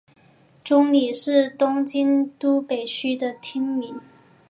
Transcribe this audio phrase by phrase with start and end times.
[0.63, 4.01] 中里是东京都北区的町名。